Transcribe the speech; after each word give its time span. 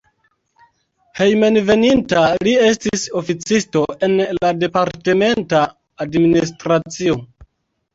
Hejmenveninta 1.19 2.23
li 2.49 2.57
estis 2.71 3.05
oficisto 3.23 3.87
en 4.11 4.19
la 4.27 4.55
departementa 4.67 5.67
administracio. 6.11 7.25